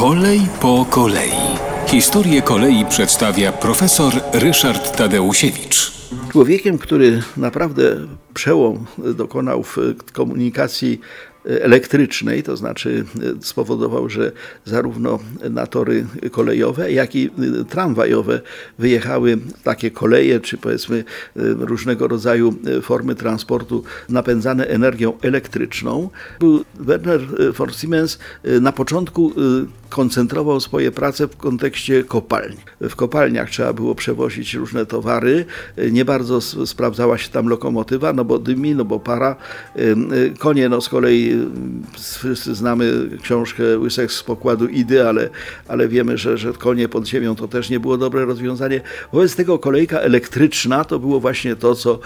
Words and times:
Kolej 0.00 0.40
po 0.60 0.86
kolei. 0.90 1.32
Historię 1.86 2.42
kolei 2.42 2.84
przedstawia 2.86 3.52
profesor 3.52 4.12
Ryszard 4.32 4.96
Tadeusiewicz. 4.96 5.99
Człowiekiem, 6.32 6.78
który 6.78 7.22
naprawdę 7.36 7.96
przełom 8.34 8.86
dokonał 8.98 9.62
w 9.62 9.78
komunikacji 10.12 11.00
elektrycznej, 11.44 12.42
to 12.42 12.56
znaczy 12.56 13.04
spowodował, 13.40 14.08
że 14.08 14.32
zarówno 14.64 15.18
na 15.50 15.66
tory 15.66 16.06
kolejowe, 16.30 16.92
jak 16.92 17.16
i 17.16 17.30
tramwajowe 17.68 18.40
wyjechały 18.78 19.38
takie 19.64 19.90
koleje, 19.90 20.40
czy 20.40 20.58
powiedzmy 20.58 21.04
różnego 21.36 22.08
rodzaju 22.08 22.54
formy 22.82 23.14
transportu 23.14 23.84
napędzane 24.08 24.66
energią 24.66 25.12
elektryczną. 25.22 26.10
Był 26.40 26.64
Werner 26.74 27.20
von 27.52 27.70
Siemens 27.70 28.18
na 28.60 28.72
początku 28.72 29.32
koncentrował 29.88 30.60
swoje 30.60 30.92
prace 30.92 31.28
w 31.28 31.36
kontekście 31.36 32.04
kopalń. 32.04 32.56
W 32.80 32.96
kopalniach 32.96 33.50
trzeba 33.50 33.72
było 33.72 33.94
przewozić 33.94 34.54
różne 34.54 34.86
towary, 34.86 35.44
nie 35.90 35.99
bardzo 36.04 36.40
sprawdzała 36.40 37.18
się 37.18 37.28
tam 37.28 37.48
lokomotywa, 37.48 38.12
no 38.12 38.24
bo 38.24 38.38
dymi, 38.38 38.74
no 38.74 38.84
bo 38.84 39.00
para. 39.00 39.36
Konie 40.38 40.68
no 40.68 40.80
z 40.80 40.88
kolei 40.88 41.36
wszyscy 41.98 42.54
znamy 42.54 43.10
książkę 43.22 43.78
Łysek 43.78 44.12
z 44.12 44.22
pokładu 44.22 44.66
Idy, 44.66 45.08
ale, 45.08 45.30
ale 45.68 45.88
wiemy, 45.88 46.18
że, 46.18 46.38
że 46.38 46.52
konie 46.52 46.88
pod 46.88 47.06
ziemią 47.06 47.34
to 47.34 47.48
też 47.48 47.70
nie 47.70 47.80
było 47.80 47.98
dobre 47.98 48.24
rozwiązanie. 48.24 48.80
Wobec 49.12 49.36
tego 49.36 49.58
kolejka 49.58 49.98
elektryczna 49.98 50.84
to 50.84 50.98
było 50.98 51.20
właśnie 51.20 51.56
to, 51.56 51.74
co 51.74 51.98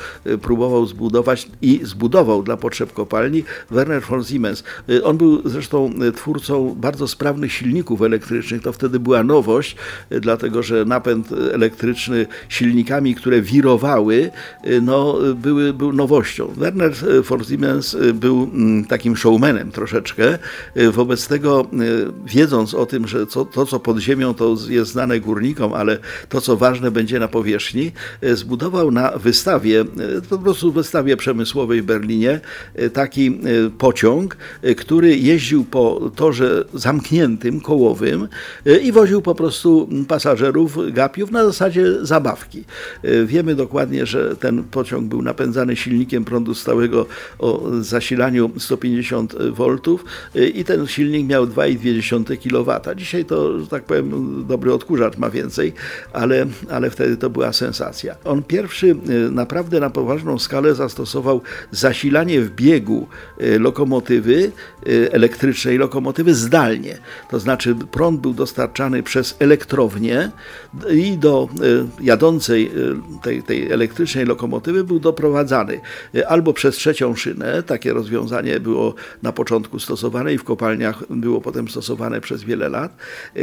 próbował 0.42 0.86
zbudować 0.86 1.48
i 1.62 1.80
zbudował 1.82 2.42
dla 2.42 2.56
potrzeb 2.56 2.92
kopalni 2.92 3.44
Werner 3.70 4.02
von 4.02 4.24
Siemens. 4.24 4.64
On 5.04 5.16
był 5.16 5.48
zresztą 5.48 5.90
twórcą 6.16 6.74
bardzo 6.80 7.08
sprawnych 7.08 7.52
silników 7.52 8.02
elektrycznych. 8.02 8.62
To 8.62 8.72
wtedy 8.72 9.00
była 9.00 9.22
nowość, 9.22 9.76
dlatego 10.10 10.62
że 10.62 10.84
napęd 10.84 11.32
elektryczny 11.52 12.26
silnikami, 12.48 13.14
które 13.14 13.42
wirowały, 13.42 13.83
no, 14.82 15.18
były, 15.34 15.72
był 15.72 15.92
nowością. 15.92 16.52
Werner 16.56 16.92
von 17.22 17.44
Siemens 17.44 17.96
był 18.14 18.50
takim 18.88 19.16
showmanem 19.16 19.70
troszeczkę. 19.70 20.38
Wobec 20.92 21.28
tego, 21.28 21.66
wiedząc 22.26 22.74
o 22.74 22.86
tym, 22.86 23.06
że 23.08 23.26
to, 23.26 23.66
co 23.66 23.80
pod 23.80 23.98
ziemią, 23.98 24.34
to 24.34 24.56
jest 24.68 24.90
znane 24.90 25.20
górnikom, 25.20 25.72
ale 25.72 25.98
to, 26.28 26.40
co 26.40 26.56
ważne, 26.56 26.90
będzie 26.90 27.18
na 27.18 27.28
powierzchni, 27.28 27.92
zbudował 28.22 28.90
na 28.90 29.10
wystawie, 29.10 29.84
po 30.30 30.38
prostu 30.38 30.72
wystawie 30.72 31.16
przemysłowej 31.16 31.82
w 31.82 31.84
Berlinie, 31.84 32.40
taki 32.92 33.40
pociąg, 33.78 34.36
który 34.76 35.16
jeździł 35.16 35.64
po 35.64 36.10
torze 36.16 36.64
zamkniętym, 36.74 37.60
kołowym 37.60 38.28
i 38.82 38.92
woził 38.92 39.22
po 39.22 39.34
prostu 39.34 39.88
pasażerów, 40.08 40.92
gapiów 40.92 41.30
na 41.30 41.44
zasadzie 41.44 42.04
zabawki. 42.04 42.64
Wiemy 43.26 43.54
dokładnie, 43.54 43.73
że 44.02 44.36
ten 44.36 44.64
pociąg 44.64 45.08
był 45.08 45.22
napędzany 45.22 45.76
silnikiem 45.76 46.24
prądu 46.24 46.54
stałego 46.54 47.06
o 47.38 47.62
zasilaniu 47.80 48.50
150 48.58 49.34
V 49.34 49.76
i 50.54 50.64
ten 50.64 50.86
silnik 50.86 51.26
miał 51.28 51.46
2,2 51.46 52.36
kW. 52.36 52.94
Dzisiaj 52.96 53.24
to, 53.24 53.60
że 53.60 53.66
tak 53.66 53.84
powiem, 53.84 54.44
dobry 54.48 54.72
odkurzacz 54.72 55.18
ma 55.18 55.30
więcej, 55.30 55.72
ale, 56.12 56.46
ale 56.70 56.90
wtedy 56.90 57.16
to 57.16 57.30
była 57.30 57.52
sensacja. 57.52 58.14
On 58.24 58.42
pierwszy 58.42 58.96
naprawdę 59.30 59.80
na 59.80 59.90
poważną 59.90 60.38
skalę 60.38 60.74
zastosował 60.74 61.40
zasilanie 61.70 62.40
w 62.40 62.50
biegu 62.50 63.06
lokomotywy, 63.58 64.52
elektrycznej 65.10 65.78
lokomotywy 65.78 66.34
zdalnie. 66.34 66.98
To 67.30 67.40
znaczy 67.40 67.74
prąd 67.90 68.20
był 68.20 68.34
dostarczany 68.34 69.02
przez 69.02 69.36
elektrownię 69.38 70.30
i 70.92 71.18
do 71.18 71.48
jadącej 72.00 72.70
tej, 73.22 73.42
tej 73.42 73.63
elektrycznej 73.72 74.24
lokomotywy 74.26 74.84
był 74.84 75.00
doprowadzany 75.00 75.80
albo 76.28 76.52
przez 76.52 76.76
trzecią 76.76 77.16
szynę, 77.16 77.62
takie 77.62 77.92
rozwiązanie 77.92 78.60
było 78.60 78.94
na 79.22 79.32
początku 79.32 79.78
stosowane 79.78 80.34
i 80.34 80.38
w 80.38 80.44
kopalniach 80.44 81.02
było 81.10 81.40
potem 81.40 81.68
stosowane 81.68 82.20
przez 82.20 82.44
wiele 82.44 82.68
lat, 82.68 82.96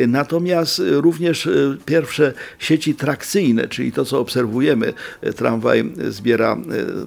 natomiast 0.08 0.82
również 0.86 1.50
pierwsze 1.86 2.34
sieci 2.60 2.96
trakcyjne, 2.96 3.68
czyli 3.68 3.92
to 3.92 4.06
co 4.06 4.20
obserwujemy, 4.20 4.94
tramwaj 5.36 5.94
zbiera 6.10 6.58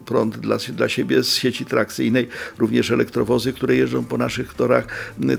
prąd 0.07 0.39
dla, 0.39 0.57
dla 0.73 0.89
siebie 0.89 1.23
z 1.23 1.35
sieci 1.35 1.65
trakcyjnej, 1.65 2.29
również 2.59 2.91
elektrowozy, 2.91 3.53
które 3.53 3.77
jeżdżą 3.77 4.05
po 4.05 4.19
naszych 4.19 4.55
torach, 4.55 4.87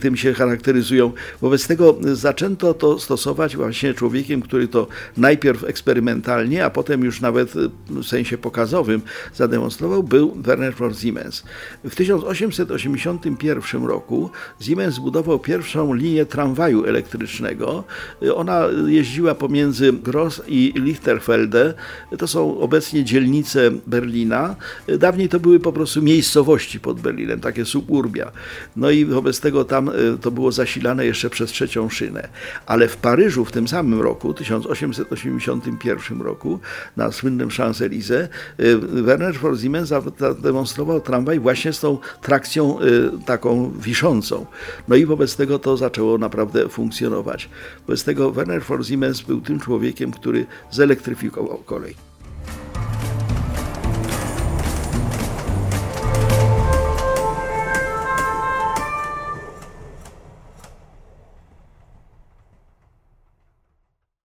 tym 0.02 0.18
się 0.18 0.34
charakteryzują. 0.34 1.12
Wobec 1.42 1.68
tego 1.68 1.98
zaczęto 2.14 2.74
to 2.74 3.00
stosować 3.00 3.56
właśnie 3.56 3.94
człowiekiem, 3.94 4.42
który 4.42 4.68
to 4.68 4.88
najpierw 5.18 5.64
eksperymentalnie, 5.64 6.66
a 6.66 6.70
potem 6.70 7.04
już 7.04 7.22
nawet 7.22 7.55
w 7.90 8.04
sensie 8.04 8.38
pokazowym 8.38 9.02
zademonstrował, 9.36 10.04
był 10.04 10.36
Werner 10.36 10.76
von 10.76 10.94
Siemens. 10.94 11.44
W 11.84 11.96
1881 11.96 13.86
roku 13.86 14.30
Siemens 14.62 14.96
zbudował 14.96 15.40
pierwszą 15.40 15.94
linię 15.94 16.26
tramwaju 16.26 16.86
elektrycznego. 16.86 17.84
Ona 18.36 18.64
jeździła 18.88 19.36
pomiędzy 19.36 19.94
Gross 19.94 20.42
i 20.48 20.74
Lichterfelde. 20.76 21.74
To 22.18 22.28
są 22.28 22.60
obecnie 22.60 23.04
dzielnice 23.04 23.72
Berlina. 23.88 24.56
Dawniej 25.00 25.30
to 25.30 25.40
były 25.40 25.60
po 25.60 25.74
prostu 25.74 26.02
miejscowości 26.02 26.80
pod 26.80 27.00
Berlinem, 27.00 27.40
takie 27.40 27.66
suburbia. 27.66 28.32
No 28.76 28.90
i 28.90 29.06
wobec 29.06 29.40
tego 29.40 29.66
tam 29.66 29.92
to 30.22 30.32
było 30.32 30.52
zasilane 30.52 31.06
jeszcze 31.06 31.30
przez 31.30 31.52
trzecią 31.52 31.90
szynę. 31.90 32.28
Ale 32.66 32.88
w 32.88 32.98
Paryżu 32.98 33.46
w 33.46 33.52
tym 33.52 33.68
samym 33.68 34.02
roku, 34.02 34.34
1881 34.34 36.22
roku, 36.22 36.60
na 36.98 37.12
słynnym 37.12 37.45
Champs-Élysées, 37.50 38.28
Werner 39.04 39.34
von 39.34 39.58
Siemens 39.58 39.90
zademonstrował 40.20 41.02
tramwaj 41.02 41.40
właśnie 41.40 41.74
z 41.74 41.80
tą 41.80 41.98
trakcją 42.22 42.78
taką 43.26 43.72
wiszącą. 43.80 44.46
No 44.88 44.96
i 44.96 45.06
wobec 45.06 45.36
tego 45.36 45.60
to 45.60 45.78
zaczęło 45.78 46.18
naprawdę 46.18 46.70
funkcjonować. 46.70 47.50
Wobec 47.88 48.04
tego 48.04 48.32
Werner 48.32 48.64
von 48.64 48.84
Siemens 48.84 49.22
był 49.22 49.42
tym 49.42 49.60
człowiekiem, 49.60 50.12
który 50.12 50.46
zelektryfikował 50.72 51.58
kolej. 51.58 51.96